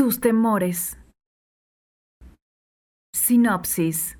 [0.00, 0.98] Tus temores.
[3.14, 4.18] Sinopsis.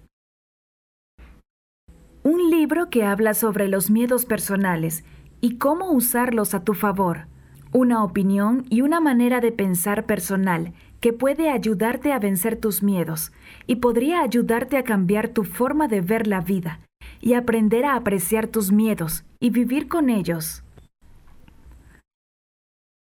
[2.23, 5.05] Un libro que habla sobre los miedos personales
[5.41, 7.29] y cómo usarlos a tu favor.
[7.73, 13.33] Una opinión y una manera de pensar personal que puede ayudarte a vencer tus miedos
[13.67, 16.81] y podría ayudarte a cambiar tu forma de ver la vida
[17.23, 20.63] y aprender a apreciar tus miedos y vivir con ellos.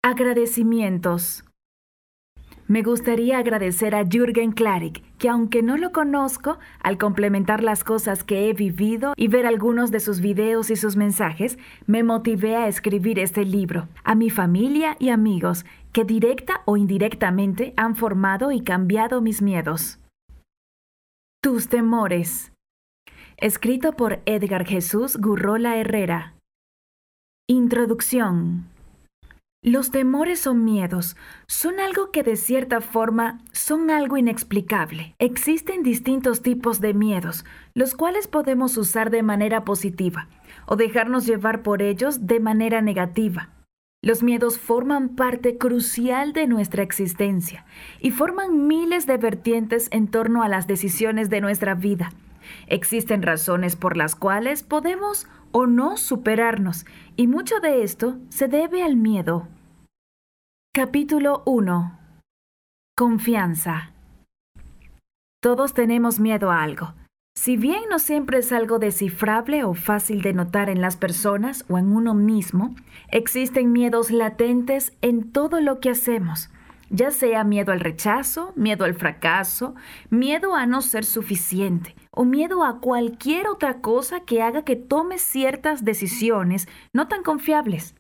[0.03, 1.45] Agradecimientos.
[2.67, 8.25] Me gustaría agradecer a Jürgen Klarik, que aunque no lo conozco, al complementar las cosas
[8.25, 12.67] que he vivido y ver algunos de sus videos y sus mensajes, me motivé a
[12.67, 13.89] escribir este libro.
[14.03, 20.01] A mi familia y amigos, que directa o indirectamente han formado y cambiado mis miedos.
[21.43, 22.51] Tus temores.
[23.37, 26.35] Escrito por Edgar Jesús Gurrola Herrera.
[27.47, 28.74] Introducción.
[29.67, 35.15] Los temores o miedos son algo que de cierta forma son algo inexplicable.
[35.19, 40.29] Existen distintos tipos de miedos, los cuales podemos usar de manera positiva
[40.67, 43.55] o dejarnos llevar por ellos de manera negativa.
[44.03, 47.65] Los miedos forman parte crucial de nuestra existencia
[48.01, 52.11] y forman miles de vertientes en torno a las decisiones de nuestra vida.
[52.67, 56.85] Existen razones por las cuales podemos o no superarnos
[57.17, 59.49] y mucho de esto se debe al miedo.
[60.77, 62.01] Capítulo 1
[62.97, 63.93] Confianza
[65.41, 66.95] Todos tenemos miedo a algo.
[67.37, 71.79] Si bien no siempre es algo descifrable o fácil de notar en las personas o
[71.79, 72.75] en uno mismo,
[73.07, 76.51] existen miedos latentes en todo lo que hacemos,
[76.91, 79.77] ya sea miedo al rechazo, miedo al fracaso,
[80.11, 85.23] miedo a no ser suficiente o miedo a cualquier otra cosa que haga que tomes
[85.23, 87.95] ciertas decisiones no tan confiables.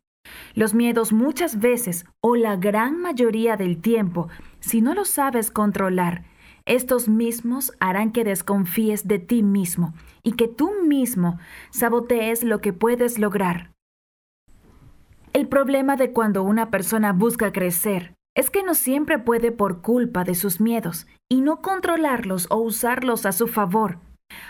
[0.55, 4.29] Los miedos muchas veces, o la gran mayoría del tiempo,
[4.61, 6.25] si no los sabes controlar,
[6.65, 11.39] estos mismos harán que desconfíes de ti mismo y que tú mismo
[11.71, 13.73] sabotees lo que puedes lograr.
[15.33, 20.25] El problema de cuando una persona busca crecer es que no siempre puede por culpa
[20.25, 23.99] de sus miedos y no controlarlos o usarlos a su favor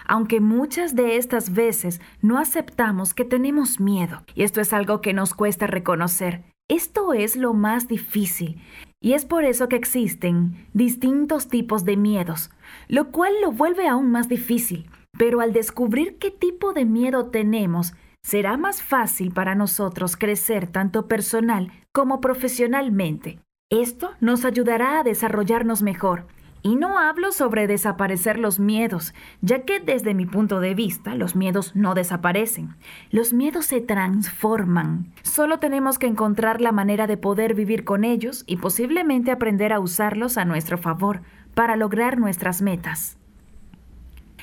[0.07, 5.13] aunque muchas de estas veces no aceptamos que tenemos miedo, y esto es algo que
[5.13, 6.45] nos cuesta reconocer.
[6.69, 8.61] Esto es lo más difícil,
[9.01, 12.51] y es por eso que existen distintos tipos de miedos,
[12.89, 14.89] lo cual lo vuelve aún más difícil.
[15.19, 21.07] Pero al descubrir qué tipo de miedo tenemos, será más fácil para nosotros crecer tanto
[21.07, 23.39] personal como profesionalmente.
[23.71, 26.27] Esto nos ayudará a desarrollarnos mejor
[26.65, 31.37] y no hablo sobre desaparecer los miedos, ya que desde mi punto de vista los
[31.37, 32.75] miedos no desaparecen.
[33.11, 35.13] Los miedos se transforman.
[35.23, 39.79] Solo tenemos que encontrar la manera de poder vivir con ellos y posiblemente aprender a
[39.79, 41.21] usarlos a nuestro favor
[41.55, 43.19] para lograr nuestras metas.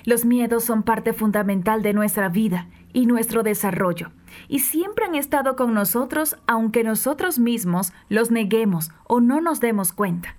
[0.05, 4.11] Los miedos son parte fundamental de nuestra vida y nuestro desarrollo,
[4.47, 9.91] y siempre han estado con nosotros aunque nosotros mismos los neguemos o no nos demos
[9.91, 10.35] cuenta.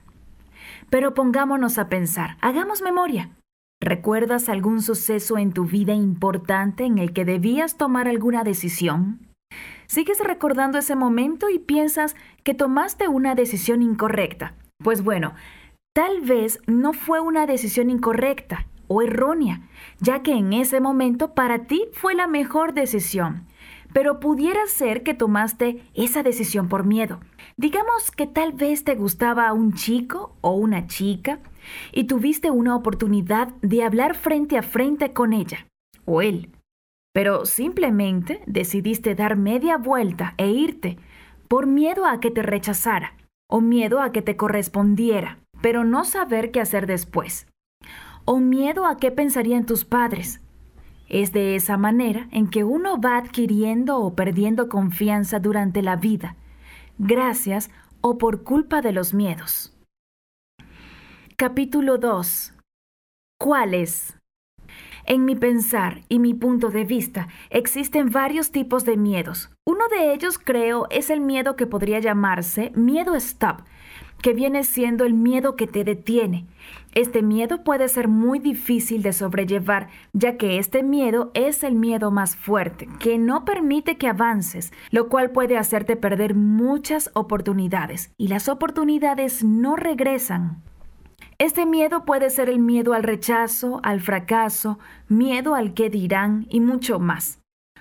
[0.92, 3.30] Pero pongámonos a pensar, hagamos memoria.
[3.80, 9.26] ¿Recuerdas algún suceso en tu vida importante en el que debías tomar alguna decisión?
[9.86, 12.14] ¿Sigues recordando ese momento y piensas
[12.44, 14.54] que tomaste una decisión incorrecta?
[14.84, 15.32] Pues bueno,
[15.94, 19.62] tal vez no fue una decisión incorrecta o errónea,
[19.98, 23.46] ya que en ese momento para ti fue la mejor decisión
[23.92, 27.20] pero pudiera ser que tomaste esa decisión por miedo.
[27.56, 31.40] Digamos que tal vez te gustaba un chico o una chica
[31.92, 35.66] y tuviste una oportunidad de hablar frente a frente con ella
[36.04, 36.50] o él,
[37.12, 40.98] pero simplemente decidiste dar media vuelta e irte
[41.48, 43.16] por miedo a que te rechazara
[43.48, 47.46] o miedo a que te correspondiera, pero no saber qué hacer después,
[48.24, 50.40] o miedo a qué pensarían tus padres,
[51.12, 56.36] es de esa manera en que uno va adquiriendo o perdiendo confianza durante la vida,
[56.98, 57.70] gracias
[58.00, 59.76] o por culpa de los miedos.
[61.36, 62.54] Capítulo 2.
[63.38, 64.16] ¿Cuáles?
[65.04, 69.50] En mi pensar y mi punto de vista existen varios tipos de miedos.
[69.66, 73.62] Uno de ellos creo es el miedo que podría llamarse miedo stop,
[74.22, 76.46] que viene siendo el miedo que te detiene.
[76.94, 82.10] Este miedo puede ser muy difícil de sobrellevar, ya que este miedo es el miedo
[82.10, 88.28] más fuerte, que no permite que avances, lo cual puede hacerte perder muchas oportunidades, y
[88.28, 90.62] las oportunidades no regresan.
[91.38, 94.78] Este miedo puede ser el miedo al rechazo, al fracaso,
[95.08, 97.40] miedo al que dirán y mucho más.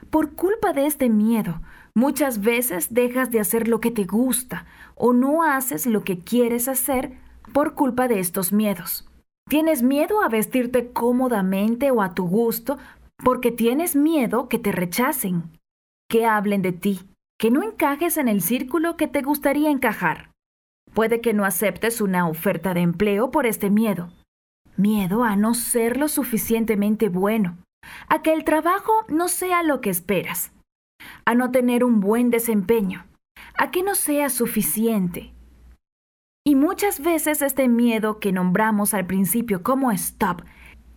[0.10, 1.62] Por culpa de este miedo,
[1.94, 4.66] muchas veces dejas de hacer lo que te gusta
[4.96, 7.12] o no haces lo que quieres hacer
[7.54, 9.08] por culpa de estos miedos.
[9.50, 12.78] Tienes miedo a vestirte cómodamente o a tu gusto
[13.24, 15.60] porque tienes miedo que te rechacen,
[16.10, 17.02] que hablen de ti,
[17.38, 20.32] que no encajes en el círculo que te gustaría encajar.
[20.94, 24.10] Puede que no aceptes una oferta de empleo por este miedo.
[24.78, 27.58] Miedo a no ser lo suficientemente bueno,
[28.10, 30.52] a que el trabajo no sea lo que esperas,
[31.26, 33.06] a no tener un buen desempeño,
[33.58, 35.34] a que no sea suficiente.
[36.44, 40.42] Y muchas veces este miedo que nombramos al principio como stop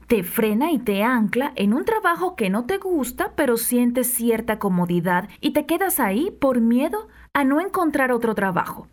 [0.06, 4.58] te frena y te ancla en un trabajo que no te gusta, pero sientes cierta
[4.58, 8.88] comodidad y te quedas ahí por miedo a no encontrar otro trabajo.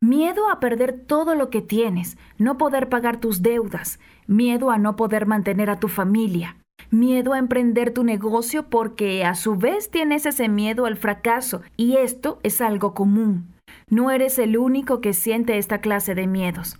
[0.00, 4.94] Miedo a perder todo lo que tienes, no poder pagar tus deudas, miedo a no
[4.94, 6.58] poder mantener a tu familia,
[6.90, 11.96] miedo a emprender tu negocio porque a su vez tienes ese miedo al fracaso y
[11.96, 13.57] esto es algo común.
[13.88, 16.78] No eres el único que siente esta clase de miedos.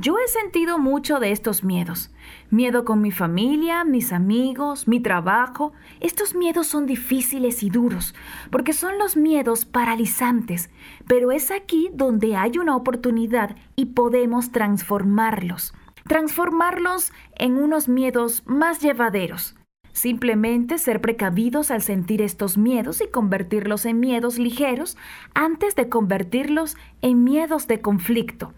[0.00, 2.10] Yo he sentido mucho de estos miedos.
[2.50, 5.72] Miedo con mi familia, mis amigos, mi trabajo.
[5.98, 8.14] Estos miedos son difíciles y duros,
[8.50, 10.70] porque son los miedos paralizantes,
[11.08, 15.74] pero es aquí donde hay una oportunidad y podemos transformarlos.
[16.06, 19.57] Transformarlos en unos miedos más llevaderos.
[19.98, 24.96] Simplemente ser precavidos al sentir estos miedos y convertirlos en miedos ligeros
[25.34, 28.54] antes de convertirlos en miedos de conflicto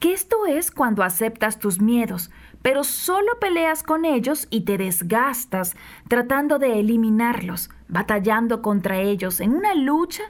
[0.00, 2.30] que esto es cuando aceptas tus miedos,
[2.62, 5.76] pero solo peleas con ellos y te desgastas
[6.08, 10.24] tratando de eliminarlos, batallando contra ellos en una lucha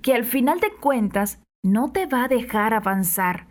[0.00, 3.46] que al final de cuentas no te va a dejar avanzar.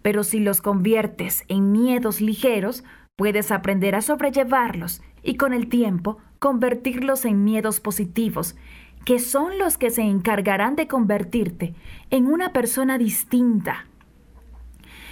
[0.00, 2.84] Pero si los conviertes en miedos ligeros,
[3.20, 8.56] puedes aprender a sobrellevarlos y con el tiempo convertirlos en miedos positivos,
[9.04, 11.74] que son los que se encargarán de convertirte
[12.10, 13.86] en una persona distinta,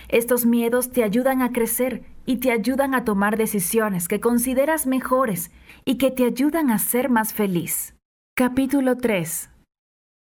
[0.08, 5.50] estos miedos te ayudan a crecer y te ayudan a tomar decisiones que consideras mejores
[5.84, 7.94] y que te ayudan a ser más feliz.
[8.34, 9.50] Capítulo 3.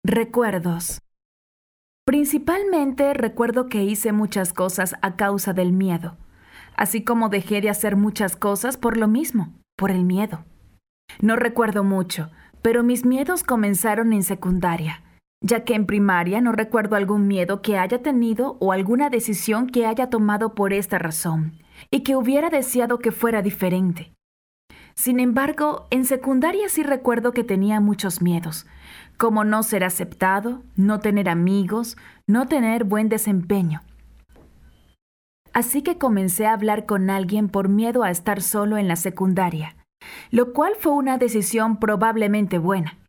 [0.03, 0.99] Recuerdos.
[2.05, 6.17] Principalmente recuerdo que hice muchas cosas a causa del miedo,
[6.77, 10.45] así como dejé de hacer muchas cosas por lo mismo, por el miedo.
[11.21, 12.29] No recuerdo mucho,
[12.61, 15.03] pero mis miedos comenzaron en secundaria
[15.41, 19.85] ya que en primaria no recuerdo algún miedo que haya tenido o alguna decisión que
[19.85, 21.59] haya tomado por esta razón,
[21.91, 24.11] y que hubiera deseado que fuera diferente.
[24.95, 28.65] Sin embargo, en secundaria sí recuerdo que tenía muchos miedos,
[29.17, 33.81] como no ser aceptado, no tener amigos, no tener buen desempeño.
[35.57, 39.75] Así que comencé a hablar con alguien por miedo a estar solo en la secundaria,
[40.29, 42.99] lo cual fue una decisión probablemente buena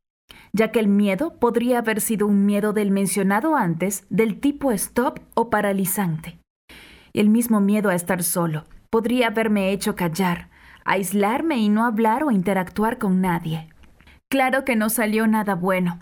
[0.53, 5.21] ya que el miedo podría haber sido un miedo del mencionado antes, del tipo stop
[5.35, 6.39] o paralizante.
[7.13, 10.49] El mismo miedo a estar solo podría haberme hecho callar,
[10.85, 13.69] aislarme y no hablar o interactuar con nadie.
[14.31, 15.99] Claro que no salió nada bueno,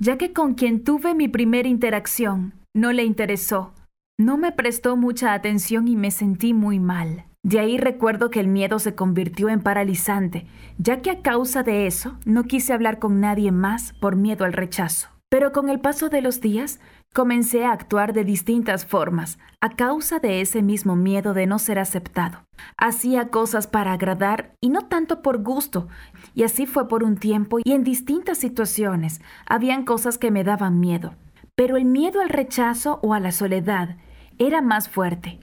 [0.00, 3.72] ya que con quien tuve mi primera interacción no le interesó,
[4.20, 7.24] no me prestó mucha atención y me sentí muy mal.
[7.42, 10.46] De ahí recuerdo que el miedo se convirtió en paralizante,
[10.76, 14.52] ya que a causa de eso no quise hablar con nadie más por miedo al
[14.52, 15.08] rechazo.
[15.30, 16.80] Pero con el paso de los días
[17.14, 21.78] comencé a actuar de distintas formas, a causa de ese mismo miedo de no ser
[21.78, 22.44] aceptado.
[22.76, 25.88] Hacía cosas para agradar y no tanto por gusto,
[26.34, 29.22] y así fue por un tiempo y en distintas situaciones.
[29.46, 31.14] Habían cosas que me daban miedo,
[31.54, 33.96] pero el miedo al rechazo o a la soledad
[34.40, 35.38] era más fuerte.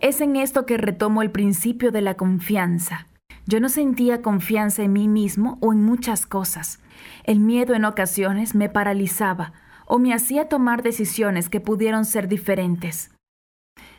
[0.00, 3.08] Es en esto que retomo el principio de la confianza.
[3.46, 6.80] Yo no sentía confianza en mí mismo o en muchas cosas.
[7.24, 9.52] El miedo en ocasiones me paralizaba
[9.86, 13.10] o me hacía tomar decisiones que pudieron ser diferentes.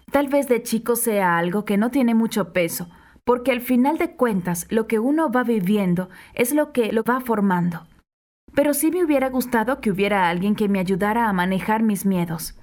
[0.10, 2.90] Tal vez de chico sea algo que no tiene mucho peso,
[3.26, 7.20] porque al final de cuentas lo que uno va viviendo es lo que lo va
[7.20, 7.88] formando.
[8.56, 12.58] Pero sí me hubiera gustado que hubiera alguien que me ayudara a manejar mis miedos,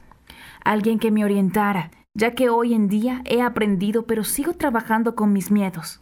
[0.64, 5.33] alguien que me orientara, ya que hoy en día he aprendido pero sigo trabajando con
[5.33, 6.00] mis miedos.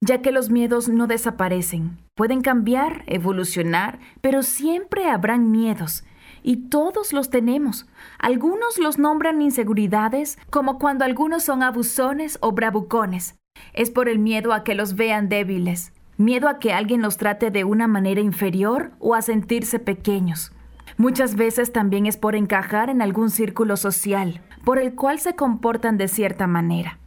[0.00, 6.04] Ya que los miedos no desaparecen, pueden cambiar, evolucionar, pero siempre habrán miedos,
[6.42, 7.86] y todos los tenemos.
[8.18, 13.36] Algunos los nombran inseguridades, como cuando algunos son abusones o bravucones.
[13.72, 17.50] Es por el miedo a que los vean débiles, miedo a que alguien los trate
[17.50, 20.52] de una manera inferior o a sentirse pequeños.
[20.96, 25.98] Muchas veces también es por encajar en algún círculo social, por el cual se comportan
[25.98, 26.98] de cierta manera.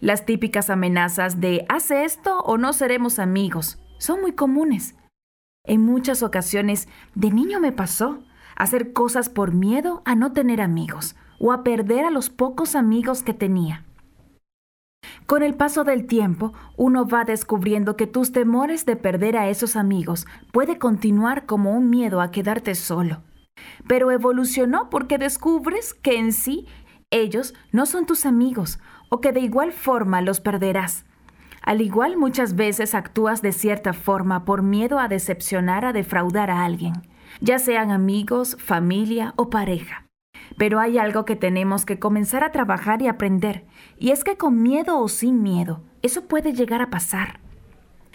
[0.00, 4.96] Las típicas amenazas de haz esto o no seremos amigos son muy comunes.
[5.64, 8.22] En muchas ocasiones, de niño me pasó
[8.56, 13.22] hacer cosas por miedo a no tener amigos o a perder a los pocos amigos
[13.22, 13.84] que tenía.
[15.26, 19.76] Con el paso del tiempo, uno va descubriendo que tus temores de perder a esos
[19.76, 23.22] amigos puede continuar como un miedo a quedarte solo.
[23.86, 26.66] Pero evolucionó porque descubres que en sí
[27.10, 31.04] ellos no son tus amigos o que de igual forma los perderás.
[31.62, 36.64] Al igual muchas veces actúas de cierta forma por miedo a decepcionar, a defraudar a
[36.64, 36.92] alguien,
[37.40, 40.03] ya sean amigos, familia o pareja.
[40.56, 43.64] Pero hay algo que tenemos que comenzar a trabajar y aprender,
[43.98, 47.40] y es que con miedo o sin miedo, eso puede llegar a pasar.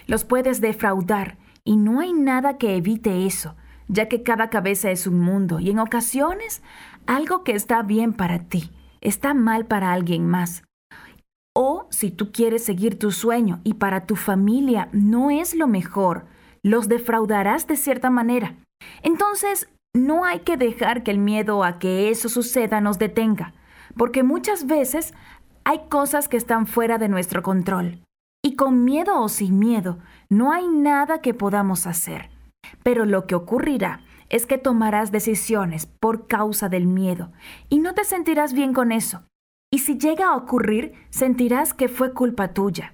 [0.07, 3.55] Los puedes defraudar, y no hay nada que evite eso,
[3.87, 6.61] ya que cada cabeza es un mundo, y en ocasiones
[7.05, 10.63] algo que está bien para ti está mal para alguien más.
[11.55, 16.25] O si tú quieres seguir tu sueño y para tu familia no es lo mejor,
[16.63, 18.55] los defraudarás de cierta manera.
[19.01, 23.53] Entonces, no hay que dejar que el miedo a que eso suceda nos detenga,
[23.97, 25.13] porque muchas veces
[25.63, 27.99] hay cosas que están fuera de nuestro control.
[28.43, 32.29] Y con miedo o sin miedo, no hay nada que podamos hacer.
[32.83, 37.31] Pero lo que ocurrirá es que tomarás decisiones por causa del miedo
[37.67, 39.23] y no te sentirás bien con eso.
[39.71, 42.93] Y si llega a ocurrir, sentirás que fue culpa tuya,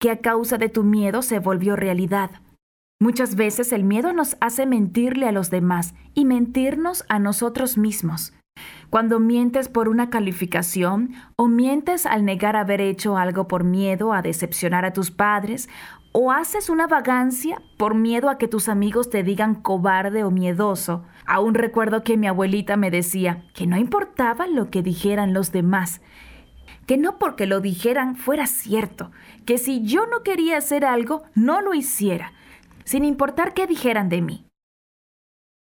[0.00, 2.30] que a causa de tu miedo se volvió realidad.
[3.02, 8.32] Muchas veces el miedo nos hace mentirle a los demás y mentirnos a nosotros mismos.
[8.90, 14.22] Cuando mientes por una calificación o mientes al negar haber hecho algo por miedo a
[14.22, 15.68] decepcionar a tus padres
[16.12, 21.02] o haces una vagancia por miedo a que tus amigos te digan cobarde o miedoso.
[21.26, 26.02] Aún recuerdo que mi abuelita me decía que no importaba lo que dijeran los demás,
[26.86, 29.10] que no porque lo dijeran fuera cierto,
[29.44, 32.32] que si yo no quería hacer algo, no lo hiciera,
[32.84, 34.46] sin importar qué dijeran de mí.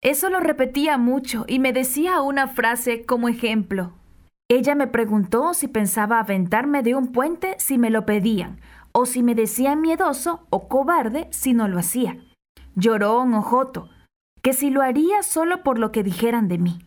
[0.02, 3.92] Eso lo repetía mucho y me decía una frase como ejemplo.
[4.48, 8.60] Ella me preguntó si pensaba aventarme de un puente si me lo pedían,
[8.92, 12.18] o si me decían miedoso o cobarde si no lo hacía.
[12.74, 13.88] Llorón o joto,
[14.42, 16.78] que si lo haría solo por lo que dijeran de mí.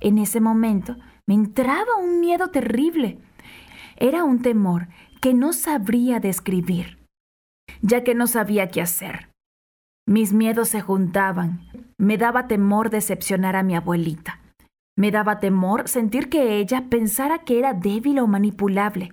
[0.00, 3.18] En ese momento me entraba un miedo terrible.
[3.96, 4.88] Era un temor
[5.20, 6.98] que no sabría describir,
[7.80, 9.31] ya que no sabía qué hacer.
[10.12, 11.66] Mis miedos se juntaban.
[11.96, 14.40] Me daba temor decepcionar a mi abuelita.
[14.94, 19.10] Me daba temor sentir que ella pensara que era débil o manipulable.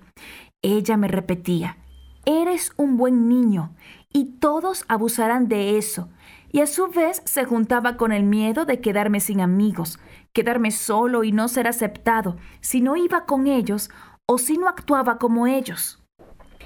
[0.60, 1.78] Ella me repetía,
[2.26, 3.74] eres un buen niño
[4.12, 6.10] y todos abusarán de eso.
[6.52, 9.98] Y a su vez se juntaba con el miedo de quedarme sin amigos,
[10.34, 13.88] quedarme solo y no ser aceptado si no iba con ellos
[14.26, 15.99] o si no actuaba como ellos.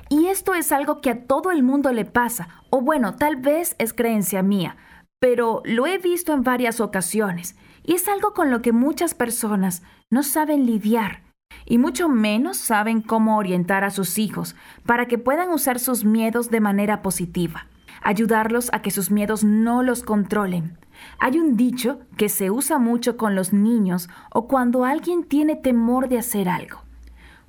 [0.09, 3.77] Y esto es algo que a todo el mundo le pasa, o bueno, tal vez
[3.79, 4.77] es creencia mía,
[5.19, 9.83] pero lo he visto en varias ocasiones, y es algo con lo que muchas personas
[10.11, 11.23] no saben lidiar
[11.67, 14.57] y mucho menos saben cómo orientar a sus hijos
[14.87, 17.67] para que puedan usar sus miedos de manera positiva,
[18.03, 20.79] ayudarlos a que sus miedos no los controlen.
[21.19, 26.09] Hay un dicho que se usa mucho con los niños o cuando alguien tiene temor
[26.09, 26.83] de hacer algo,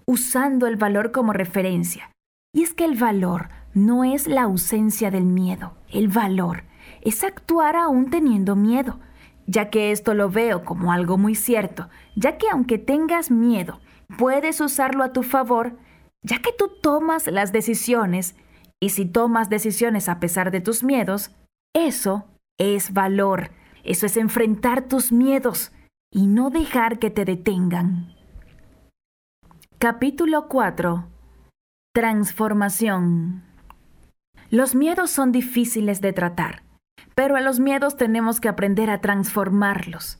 [0.06, 2.10] usando el valor como referencia.
[2.56, 6.64] Y es que el valor no es la ausencia del miedo, el valor
[7.02, 8.98] es actuar aún teniendo miedo,
[9.46, 13.82] ya que esto lo veo como algo muy cierto, ya que aunque tengas miedo,
[14.18, 15.78] puedes usarlo a tu favor,
[16.22, 18.38] ya que tú tomas las decisiones,
[18.80, 21.32] y si tomas decisiones a pesar de tus miedos,
[21.74, 22.24] eso
[22.58, 23.52] es valor,
[23.84, 25.74] eso es enfrentar tus miedos
[26.10, 28.14] y no dejar que te detengan.
[29.78, 31.15] Capítulo 4
[31.96, 33.42] Transformación
[34.50, 36.62] Los miedos son difíciles de tratar,
[37.16, 40.20] pero a los miedos tenemos que aprender a transformarlos.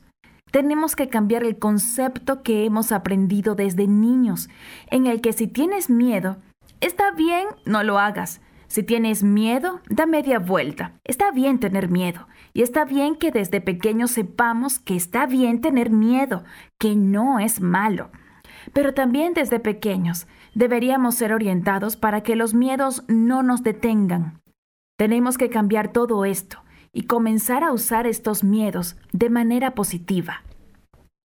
[0.50, 4.48] Tenemos que cambiar el concepto que hemos aprendido desde niños,
[4.90, 6.38] en el que si tienes miedo,
[6.80, 8.40] está bien, no lo hagas.
[8.68, 10.92] Si tienes miedo, da media vuelta.
[11.04, 12.26] Está bien tener miedo.
[12.54, 16.42] Y está bien que desde pequeños sepamos que está bien tener miedo,
[16.78, 18.10] que no es malo.
[18.72, 24.40] Pero también desde pequeños deberíamos ser orientados para que los miedos no nos detengan.
[24.96, 30.42] Tenemos que cambiar todo esto y comenzar a usar estos miedos de manera positiva.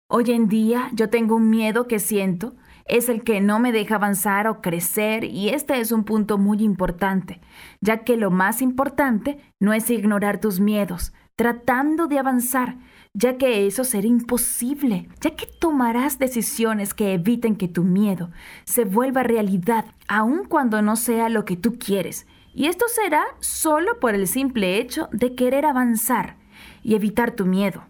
[0.10, 3.96] Hoy en día yo tengo un miedo que siento, es el que no me deja
[3.96, 7.42] avanzar o crecer y este es un punto muy importante,
[7.82, 12.78] ya que lo más importante no es ignorar tus miedos, tratando de avanzar,
[13.18, 18.30] ya que eso será imposible, ya que tomarás decisiones que eviten que tu miedo
[18.64, 24.00] se vuelva realidad, aun cuando no sea lo que tú quieres y esto será solo
[24.00, 26.38] por el simple hecho de querer avanzar
[26.84, 27.84] y evitar tu miedo,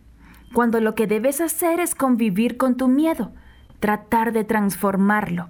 [0.54, 3.32] cuando lo que debes hacer es convivir con tu miedo,
[3.80, 5.50] tratar de transformarlo.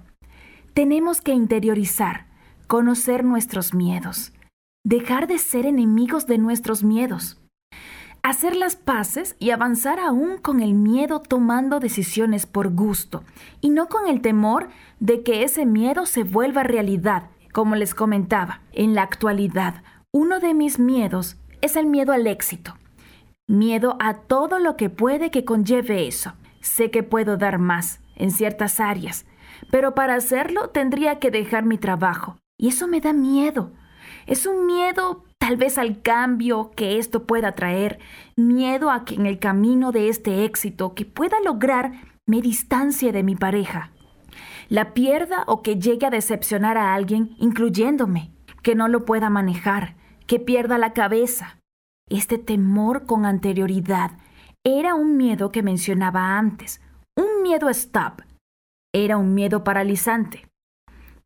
[0.72, 2.26] Tenemos que interiorizar,
[2.66, 4.32] conocer nuestros miedos,
[4.84, 7.40] dejar de ser enemigos de nuestros miedos,
[8.28, 13.24] hacer las paces y avanzar aún con el miedo tomando decisiones por gusto
[13.60, 14.68] y no con el temor
[15.00, 18.60] de que ese miedo se vuelva realidad, como les comentaba.
[18.72, 19.82] En la actualidad,
[20.12, 22.76] uno de mis miedos es el miedo al éxito.
[23.46, 26.34] Miedo a todo lo que puede que conlleve eso.
[26.60, 29.24] Sé que puedo dar más en ciertas áreas,
[29.70, 32.36] pero para hacerlo tendría que dejar mi trabajo.
[32.58, 33.72] Y eso me da miedo.
[34.26, 37.98] Es un miedo tal vez al cambio que esto pueda traer,
[38.36, 41.92] miedo a que en el camino de este éxito que pueda lograr
[42.26, 43.90] me distancie de mi pareja.
[44.68, 48.30] La pierda o que llegue a decepcionar a alguien, incluyéndome,
[48.62, 51.58] que no lo pueda manejar, que pierda la cabeza.
[52.10, 54.10] Este temor con anterioridad
[54.64, 56.82] era un miedo que mencionaba antes,
[57.16, 58.20] un miedo stop.
[58.92, 60.47] Era un miedo paralizante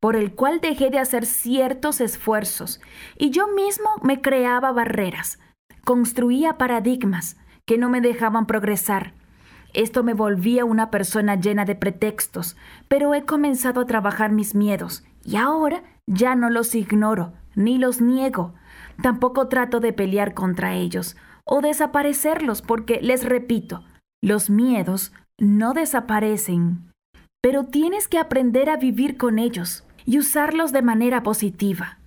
[0.02, 2.80] por el cual dejé de hacer ciertos esfuerzos
[3.16, 5.38] y yo mismo me creaba barreras,
[5.84, 9.14] construía paradigmas que no me dejaban progresar.
[9.74, 12.56] Esto me volvía una persona llena de pretextos,
[12.88, 18.00] pero he comenzado a trabajar mis miedos y ahora ya no los ignoro ni los
[18.00, 18.54] niego.
[19.04, 23.84] Tampoco trato de pelear contra ellos o desaparecerlos porque, les repito,
[24.20, 26.90] los miedos no desaparecen,
[27.40, 31.98] pero tienes que aprender a vivir con ellos y usarlos de manera positiva.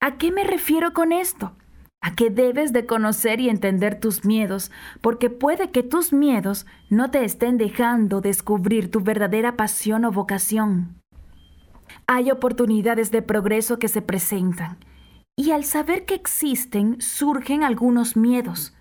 [0.00, 1.56] ¿A qué me refiero con esto?
[2.02, 7.10] A que debes de conocer y entender tus miedos, porque puede que tus miedos no
[7.10, 11.00] te estén dejando descubrir tu verdadera pasión o vocación.
[12.06, 14.78] Hay oportunidades de progreso que se presentan,
[15.36, 18.74] y al saber que existen surgen algunos miedos,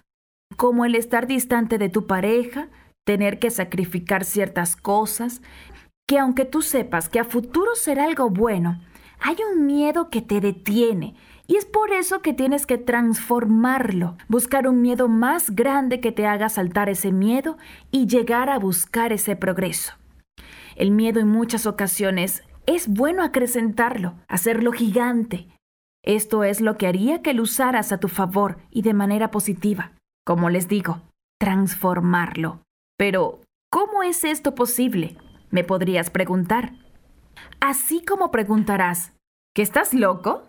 [0.58, 2.70] como el estar distante de tu pareja,
[3.06, 5.42] tener que sacrificar ciertas cosas,
[6.08, 8.80] que aunque tú sepas que a futuro será algo bueno,
[9.20, 11.16] hay un miedo que te detiene
[11.48, 16.26] y es por eso que tienes que transformarlo, buscar un miedo más grande que te
[16.26, 17.58] haga saltar ese miedo
[17.92, 19.94] y llegar a buscar ese progreso.
[20.76, 25.48] El miedo en muchas ocasiones es bueno acrecentarlo, hacerlo gigante.
[26.04, 29.92] Esto es lo que haría que lo usaras a tu favor y de manera positiva.
[30.26, 31.02] Como les digo,
[31.40, 32.62] transformarlo.
[32.98, 33.40] Pero,
[33.72, 35.18] ¿cómo es esto posible?
[35.56, 36.74] Me podrías preguntar.
[37.60, 39.14] Así como preguntarás,
[39.56, 40.44] ¿que estás loco?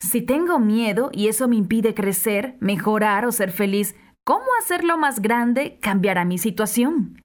[0.00, 5.20] Si tengo miedo y eso me impide crecer, mejorar o ser feliz, ¿cómo hacerlo más
[5.20, 7.20] grande cambiará mi situación?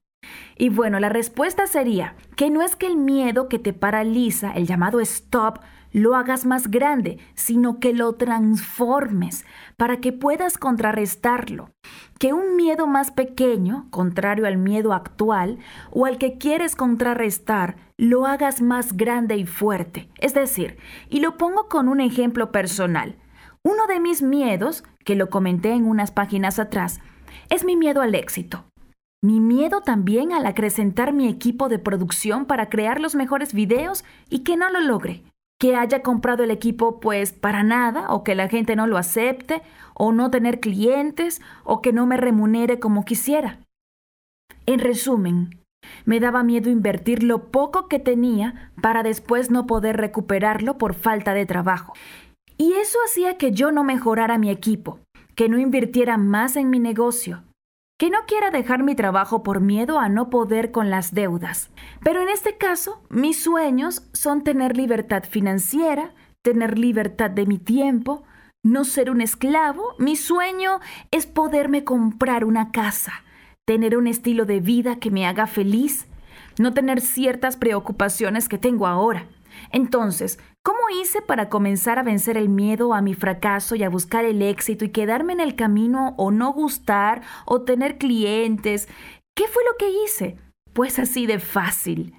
[0.58, 4.66] Y bueno, la respuesta sería que no es que el miedo que te paraliza, el
[4.66, 5.60] llamado stop,
[5.92, 9.44] lo hagas más grande, sino que lo transformes
[9.76, 11.70] para que puedas contrarrestarlo.
[12.18, 15.58] Que un miedo más pequeño, contrario al miedo actual,
[15.90, 20.08] o al que quieres contrarrestar, lo hagas más grande y fuerte.
[20.18, 23.16] Es decir, y lo pongo con un ejemplo personal.
[23.62, 27.00] Uno de mis miedos, que lo comenté en unas páginas atrás,
[27.48, 28.64] es mi miedo al éxito.
[29.22, 34.40] Mi miedo también al acrecentar mi equipo de producción para crear los mejores videos y
[34.44, 35.22] que no lo logre
[35.60, 39.60] que haya comprado el equipo pues para nada o que la gente no lo acepte
[39.94, 43.60] o no tener clientes o que no me remunere como quisiera.
[44.64, 45.60] En resumen,
[46.06, 51.34] me daba miedo invertir lo poco que tenía para después no poder recuperarlo por falta
[51.34, 51.92] de trabajo.
[52.56, 55.00] Y eso hacía que yo no mejorara mi equipo,
[55.34, 57.44] que no invirtiera más en mi negocio,
[58.00, 61.68] que no quiera dejar mi trabajo por miedo a no poder con las deudas.
[62.02, 68.22] Pero en este caso, mis sueños son tener libertad financiera, tener libertad de mi tiempo,
[68.62, 69.96] no ser un esclavo.
[69.98, 73.22] Mi sueño es poderme comprar una casa,
[73.66, 76.06] tener un estilo de vida que me haga feliz,
[76.58, 79.26] no tener ciertas preocupaciones que tengo ahora.
[79.72, 84.24] Entonces, ¿cómo hice para comenzar a vencer el miedo a mi fracaso y a buscar
[84.24, 88.88] el éxito y quedarme en el camino o no gustar o tener clientes?
[89.36, 90.36] ¿Qué fue lo que hice?
[90.72, 92.14] Pues así de fácil.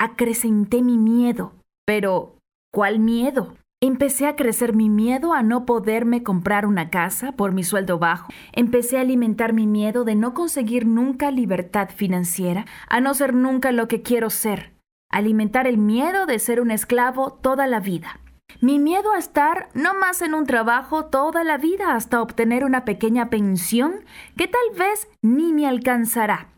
[0.00, 1.54] Acrecenté mi miedo.
[1.86, 2.38] Pero,
[2.72, 3.54] ¿cuál miedo?
[3.82, 8.32] Empecé a crecer mi miedo a no poderme comprar una casa por mi sueldo bajo.
[8.52, 13.72] Empecé a alimentar mi miedo de no conseguir nunca libertad financiera, a no ser nunca
[13.72, 14.71] lo que quiero ser
[15.12, 18.18] alimentar el miedo de ser un esclavo toda la vida.
[18.60, 22.84] Mi miedo a estar no más en un trabajo toda la vida hasta obtener una
[22.84, 24.04] pequeña pensión
[24.36, 26.48] que tal vez ni me alcanzará.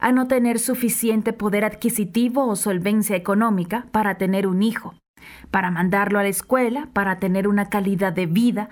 [0.00, 4.94] A no tener suficiente poder adquisitivo o solvencia económica para tener un hijo.
[5.50, 8.68] para mandarlo a la escuela, para tener una calidad de vida.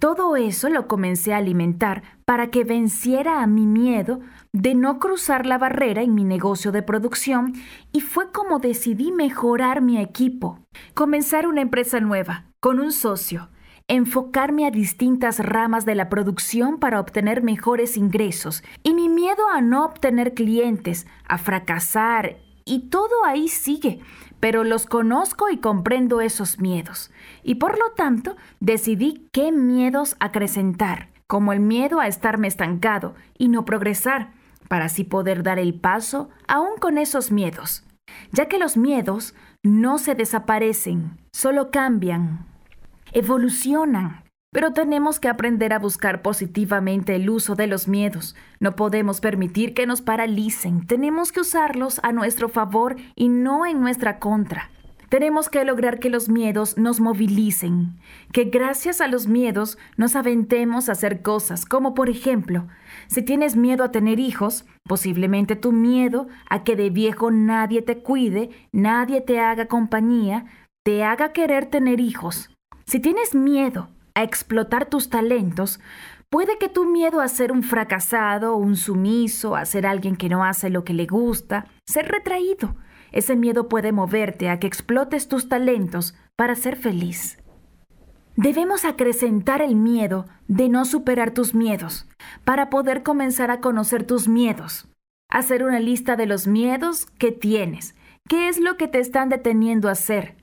[0.00, 4.20] Todo eso lo comencé a alimentar para que venciera a mi miedo
[4.52, 7.54] de no cruzar la barrera en mi negocio de producción
[7.90, 10.60] y fue como decidí mejorar mi equipo,
[10.94, 13.48] comenzar una empresa nueva, con un socio,
[13.88, 19.62] enfocarme a distintas ramas de la producción para obtener mejores ingresos y mi miedo a
[19.62, 22.36] no obtener clientes, a fracasar
[22.66, 24.00] y todo ahí sigue,
[24.38, 27.10] pero los conozco y comprendo esos miedos.
[27.42, 33.48] Y por lo tanto, decidí qué miedos acrecentar, como el miedo a estarme estancado y
[33.48, 34.32] no progresar,
[34.72, 37.84] para así poder dar el paso aún con esos miedos,
[38.30, 42.46] ya que los miedos no se desaparecen, solo cambian,
[43.12, 44.24] evolucionan.
[44.50, 48.34] Pero tenemos que aprender a buscar positivamente el uso de los miedos.
[48.60, 50.86] No podemos permitir que nos paralicen.
[50.86, 54.70] Tenemos que usarlos a nuestro favor y no en nuestra contra.
[55.12, 57.98] Tenemos que lograr que los miedos nos movilicen,
[58.32, 62.66] que gracias a los miedos nos aventemos a hacer cosas, como por ejemplo,
[63.08, 67.98] si tienes miedo a tener hijos, posiblemente tu miedo a que de viejo nadie te
[67.98, 70.46] cuide, nadie te haga compañía,
[70.82, 72.48] te haga querer tener hijos.
[72.86, 75.78] Si tienes miedo a explotar tus talentos,
[76.30, 80.42] puede que tu miedo a ser un fracasado, un sumiso, a ser alguien que no
[80.42, 82.76] hace lo que le gusta, ser retraído,
[83.12, 87.38] ese miedo puede moverte a que explotes tus talentos para ser feliz.
[88.36, 92.08] Debemos acrecentar el miedo de no superar tus miedos
[92.44, 94.88] para poder comenzar a conocer tus miedos.
[95.30, 97.94] Hacer una lista de los miedos que tienes.
[98.28, 100.36] ¿Qué es lo que te están deteniendo a hacer?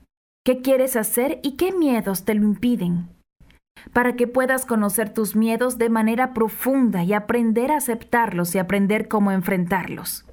[0.44, 3.08] ¿Qué quieres hacer y qué miedos te lo impiden?
[3.92, 9.08] para que puedas conocer tus miedos de manera profunda y aprender a aceptarlos y aprender
[9.08, 10.24] cómo enfrentarlos.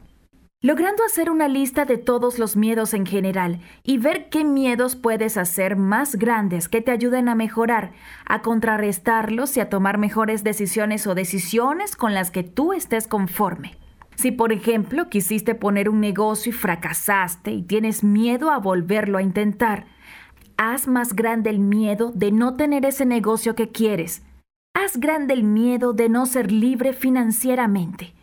[0.59, 5.37] Logrando hacer una lista de todos los miedos en general y ver qué miedos puedes
[5.37, 7.91] hacer más grandes que te ayuden a mejorar,
[8.25, 13.77] a contrarrestarlos y a tomar mejores decisiones o decisiones con las que tú estés conforme.
[14.15, 19.21] Si por ejemplo quisiste poner un negocio y fracasaste y tienes miedo a volverlo a
[19.21, 19.85] intentar,
[20.57, 24.23] haz más grande el miedo de no tener ese negocio que quieres.
[24.73, 28.15] Haz grande el miedo de no ser libre financieramente.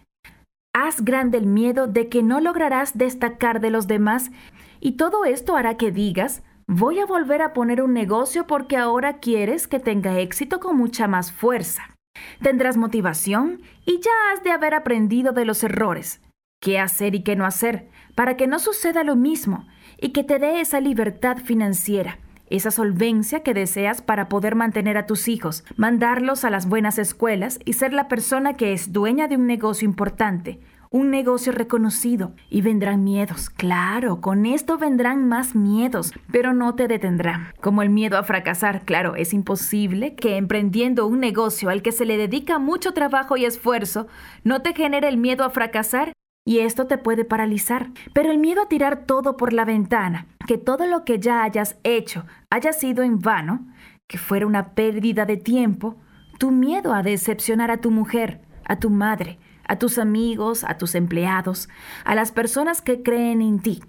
[0.77, 4.33] Haz grande el miedo de que no lograrás destacar de los demás.
[4.81, 9.21] Y todo esto hará que digas, voy a volver a poner un negocio porque ahora
[9.21, 11.95] quieres que tenga éxito con mucha más fuerza.
[12.43, 16.21] Tendrás motivación y ya has de haber aprendido de los errores,
[16.61, 19.69] qué hacer y qué no hacer, para que no suceda lo mismo
[20.01, 22.19] y que te dé esa libertad financiera,
[22.57, 27.59] esa solvencia que deseas para poder mantener a tus hijos, mandarlos a las buenas escuelas
[27.64, 30.61] y ser la persona que es dueña de un negocio importante,
[30.95, 32.35] un negocio reconocido.
[32.49, 37.49] Y vendrán miedos, claro, con esto vendrán más miedos, pero no te detendrán.
[37.61, 42.05] Como el miedo a fracasar, claro, es imposible que emprendiendo un negocio al que se
[42.05, 44.07] le dedica mucho trabajo y esfuerzo,
[44.45, 46.13] no te genere el miedo a fracasar
[46.45, 47.91] y esto te puede paralizar.
[48.13, 51.77] Pero el miedo a tirar todo por la ventana, que todo lo que ya hayas
[51.83, 53.67] hecho haya sido en vano,
[54.09, 55.97] que fuera una pérdida de tiempo,
[56.39, 60.95] tu miedo a decepcionar a tu mujer, a tu madre, a tus amigos, a tus
[60.95, 61.69] empleados,
[62.05, 63.83] a las personas que creen en ti,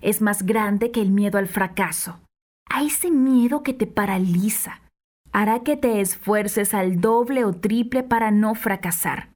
[0.00, 2.20] es más grande que el miedo al fracaso.
[2.70, 4.80] A ese miedo que te paraliza,
[5.32, 9.30] hará que te esfuerces al doble o triple para no fracasar,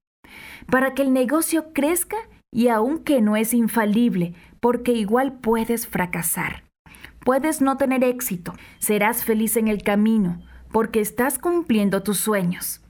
[0.71, 2.17] para que el negocio crezca
[2.53, 6.63] y aunque no es infalible, porque igual puedes fracasar.
[7.25, 12.83] Puedes no tener éxito, serás feliz en el camino, porque estás cumpliendo tus sueños.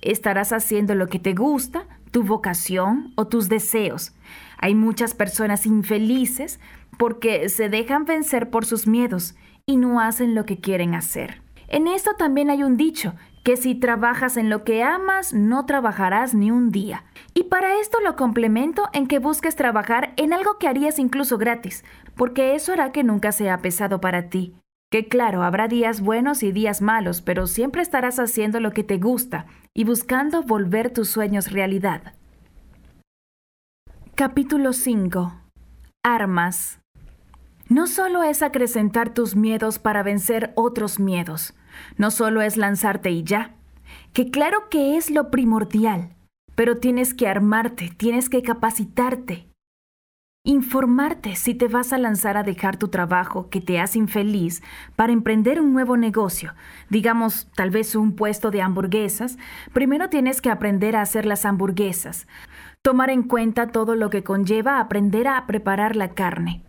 [0.00, 4.12] Estarás haciendo lo que te gusta, tu vocación o tus deseos.
[4.58, 6.60] Hay muchas personas infelices
[6.98, 9.34] porque se dejan vencer por sus miedos
[9.66, 11.42] y no hacen lo que quieren hacer.
[11.68, 16.34] En esto también hay un dicho, que si trabajas en lo que amas, no trabajarás
[16.34, 17.04] ni un día.
[17.34, 21.84] Y para esto lo complemento en que busques trabajar en algo que harías incluso gratis,
[22.14, 24.54] porque eso hará que nunca sea pesado para ti.
[24.90, 28.96] Que claro, habrá días buenos y días malos, pero siempre estarás haciendo lo que te
[28.96, 32.14] gusta y buscando volver tus sueños realidad.
[34.14, 35.32] Capítulo 5.
[36.02, 36.80] Armas.
[37.68, 41.54] No solo es acrecentar tus miedos para vencer otros miedos,
[41.98, 43.54] no solo es lanzarte y ya,
[44.14, 46.14] que claro que es lo primordial,
[46.54, 49.48] pero tienes que armarte, tienes que capacitarte,
[50.44, 54.62] informarte si te vas a lanzar a dejar tu trabajo que te hace infeliz
[54.96, 56.54] para emprender un nuevo negocio,
[56.88, 59.36] digamos tal vez un puesto de hamburguesas,
[59.74, 62.26] primero tienes que aprender a hacer las hamburguesas,
[62.80, 66.62] tomar en cuenta todo lo que conlleva aprender a preparar la carne,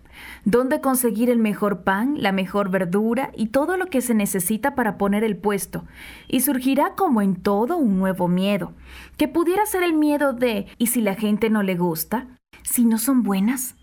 [0.46, 4.98] dónde conseguir el mejor pan, la mejor verdura y todo lo que se necesita para
[4.98, 5.86] poner el puesto.
[6.28, 8.74] Y surgirá como en todo un nuevo miedo,
[9.18, 12.28] que pudiera ser el miedo de ¿y si la gente no le gusta?
[12.64, 13.76] ¿Si no son buenas?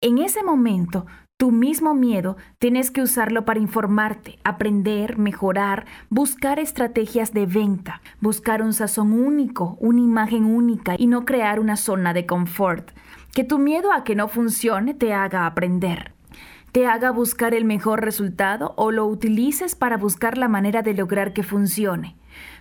[0.00, 7.32] En ese momento tu mismo miedo tienes que usarlo para informarte, aprender, mejorar, buscar estrategias
[7.32, 12.24] de venta, buscar un sazón único, una imagen única y no crear una zona de
[12.24, 12.92] confort.
[13.34, 16.14] Que tu miedo a que no funcione te haga aprender
[16.74, 21.32] te haga buscar el mejor resultado o lo utilices para buscar la manera de lograr
[21.32, 22.16] que funcione.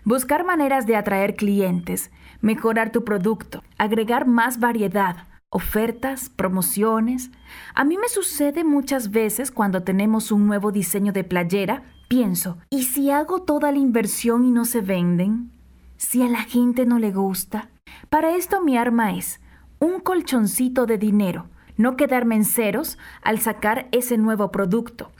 [0.06, 7.32] Buscar maneras de atraer clientes, mejorar tu producto, agregar más variedad, ofertas, promociones.
[7.74, 12.84] A mí me sucede muchas veces cuando tenemos un nuevo diseño de playera, pienso, ¿y
[12.84, 15.50] si hago toda la inversión y no se venden?
[15.98, 17.72] ¿Si a la gente no le gusta?
[18.12, 19.40] Para esto mi arma es
[19.84, 25.12] un colchoncito de dinero, no quedarme en ceros al sacar ese nuevo producto.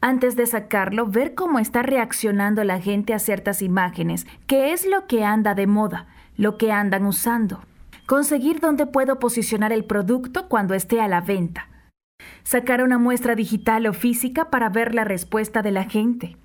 [0.00, 5.06] Antes de sacarlo, ver cómo está reaccionando la gente a ciertas imágenes, qué es lo
[5.06, 7.60] que anda de moda, lo que andan usando
[8.08, 11.68] conseguir dónde puedo posicionar el producto cuando esté a la venta,
[12.42, 16.38] sacar una muestra digital o física para ver la respuesta de la gente.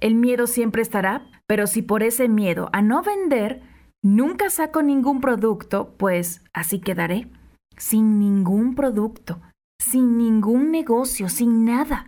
[0.00, 3.62] El miedo siempre estará, pero si por ese miedo a no vender
[4.02, 7.28] nunca saco ningún producto, pues así quedaré,
[7.76, 9.40] sin ningún producto,
[9.78, 12.06] sin ningún negocio, sin nada,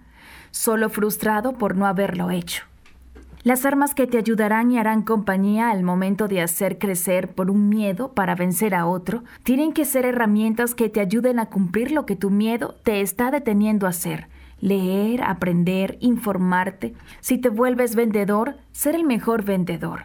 [0.50, 2.64] solo frustrado por no haberlo hecho.
[3.42, 7.70] Las armas que te ayudarán y harán compañía al momento de hacer crecer por un
[7.70, 12.04] miedo para vencer a otro, tienen que ser herramientas que te ayuden a cumplir lo
[12.04, 14.28] que tu miedo te está deteniendo a hacer.
[14.60, 16.92] Leer, aprender, informarte.
[17.20, 20.04] Si te vuelves vendedor, ser el mejor vendedor.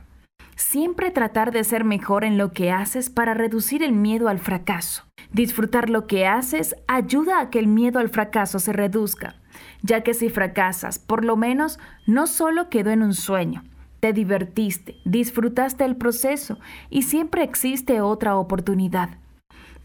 [0.55, 5.03] Siempre tratar de ser mejor en lo que haces para reducir el miedo al fracaso.
[5.31, 9.35] Disfrutar lo que haces ayuda a que el miedo al fracaso se reduzca
[9.81, 13.63] ya que si fracasas, por lo menos no solo quedó en un sueño,
[13.99, 19.17] te divertiste, disfrutaste el proceso y siempre existe otra oportunidad.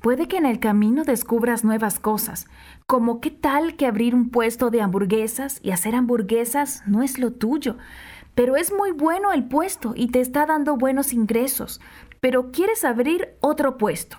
[0.01, 2.47] Puede que en el camino descubras nuevas cosas,
[2.87, 7.33] como qué tal que abrir un puesto de hamburguesas y hacer hamburguesas no es lo
[7.33, 7.77] tuyo,
[8.41, 11.79] pero es muy bueno el puesto y te está dando buenos ingresos,
[12.21, 14.17] pero quieres abrir otro puesto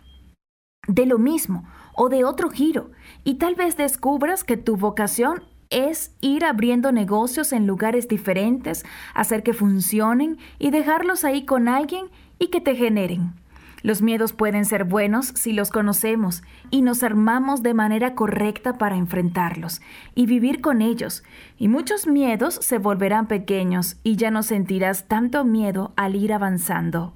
[0.88, 2.92] de lo mismo o de otro giro
[3.24, 9.42] y tal vez descubras que tu vocación es ir abriendo negocios en lugares diferentes, hacer
[9.42, 12.06] que funcionen y dejarlos ahí con alguien
[12.38, 13.34] y que te generen.
[13.84, 18.96] Los miedos pueden ser buenos si los conocemos y nos armamos de manera correcta para
[18.96, 19.82] enfrentarlos
[20.14, 21.24] y vivir con ellos.
[21.58, 27.16] Y muchos miedos se volverán pequeños y ya no sentirás tanto miedo al ir avanzando.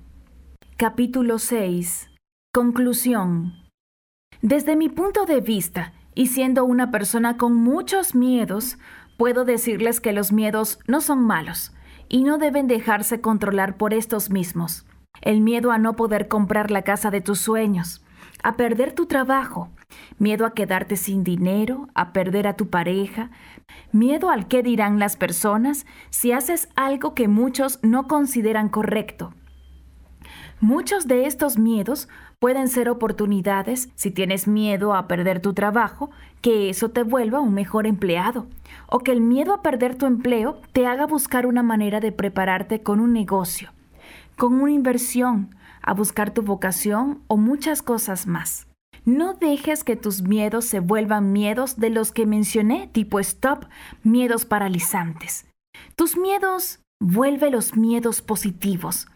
[0.78, 2.10] Capítulo 6.
[2.52, 3.54] Conclusión.
[4.42, 8.78] Desde mi punto de vista, y siendo una persona con muchos miedos,
[9.18, 11.74] puedo decirles que los miedos no son malos
[12.10, 14.86] y no deben dejarse controlar por estos mismos.
[15.22, 18.04] El miedo a no poder comprar la casa de tus sueños,
[18.44, 19.70] a perder tu trabajo,
[20.20, 23.32] miedo a quedarte sin dinero, a perder a tu pareja,
[23.92, 29.34] miedo al qué dirán las personas si haces algo que muchos no consideran correcto.
[30.62, 32.08] Muchos de estos miedos
[32.40, 37.54] pueden ser oportunidades si tienes miedo a perder tu trabajo, que eso te vuelva un
[37.54, 38.48] mejor empleado,
[38.88, 42.84] o que el miedo a perder tu empleo te haga buscar una manera de prepararte
[42.84, 43.72] con un negocio,
[44.38, 48.68] con una inversión, a buscar tu vocación o muchas cosas más.
[49.06, 53.66] No dejes que tus miedos se vuelvan miedos de los que mencioné, tipo stop,
[54.04, 55.46] miedos paralizantes.
[55.96, 59.08] Tus miedos, vuelve los miedos positivos,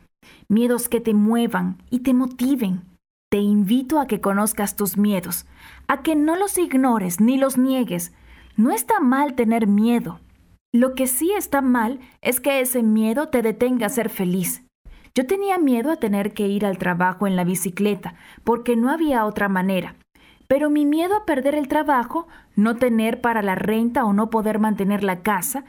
[0.48, 2.84] miedos que te muevan y te motiven,
[3.32, 5.46] te invito a que conozcas tus miedos,
[5.88, 8.12] a que no los ignores ni los niegues.
[8.58, 10.20] No está mal tener miedo.
[10.74, 14.64] Lo que sí está mal es que ese miedo te detenga a ser feliz.
[15.20, 19.26] Yo tenía miedo a tener que ir al trabajo en la bicicleta, porque no había
[19.26, 19.98] otra manera.
[20.48, 24.60] Pero mi miedo a perder el trabajo, no tener para la renta o no poder
[24.60, 25.66] mantener la casa,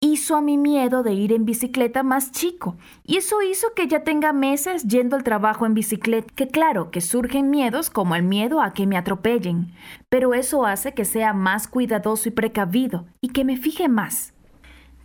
[0.00, 2.78] hizo a mi miedo de ir en bicicleta más chico.
[3.04, 6.32] Y eso hizo que ya tenga meses yendo al trabajo en bicicleta.
[6.34, 9.74] Que claro, que surgen miedos como el miedo a que me atropellen.
[10.08, 14.32] Pero eso hace que sea más cuidadoso y precavido y que me fije más.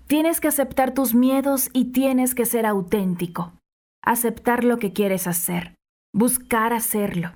[0.07, 3.58] Tienes que aceptar tus miedos y tienes que ser auténtico.
[4.03, 5.75] Aceptar lo que quieres hacer.
[6.13, 7.33] Buscar hacerlo.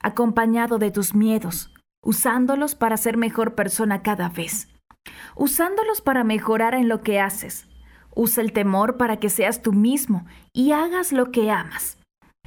[0.00, 1.72] Acompañado de tus miedos.
[2.04, 4.68] Usándolos para ser mejor persona cada vez
[5.36, 7.68] usándolos para mejorar en lo que haces.
[8.14, 11.98] Usa el temor para que seas tú mismo y hagas lo que amas,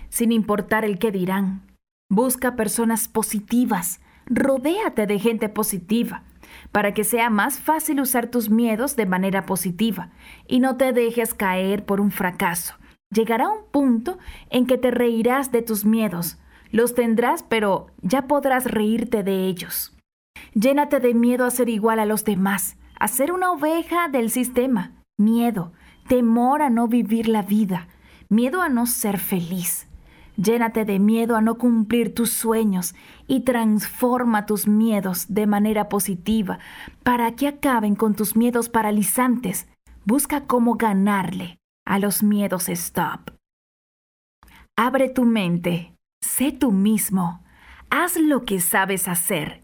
[0.10, 1.62] sin importar el qué dirán.
[2.10, 6.24] Busca personas positivas, rodéate de gente positiva.
[6.72, 10.12] para que sea más fácil usar tus miedos de manera positiva
[10.48, 12.76] y no te dejes caer por un fracaso.
[13.12, 14.18] Llegará un punto
[14.50, 16.38] en que te reirás de tus miedos.
[16.72, 19.96] Los tendrás, pero ya podrás reírte de ellos.
[20.54, 24.92] Llénate de miedo a ser igual a los demás, a ser una oveja del sistema.
[25.18, 25.72] Miedo,
[26.08, 27.88] temor a no vivir la vida,
[28.30, 29.88] miedo a no ser feliz.
[30.38, 32.94] Llénate de miedo a no cumplir tus sueños
[33.28, 36.60] y transforma tus miedos de manera positiva
[37.04, 39.68] para que acaben con tus miedos paralizantes.
[40.04, 43.32] Busca cómo ganarle a los miedos stop.
[44.78, 47.44] Abre tu mente, sé tú mismo,
[47.90, 49.62] haz lo que sabes hacer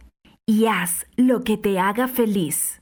[0.47, 2.80] y haz lo que te haga feliz.